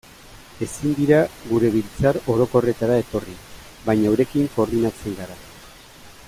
Ezin 0.65 0.95
dira 0.99 1.19
gure 1.49 1.69
biltzar 1.75 2.19
orokorretara 2.35 2.97
etorri, 3.03 3.37
baina 3.91 4.11
eurekin 4.13 4.49
koordinatzen 4.57 5.19
gara. 5.23 5.39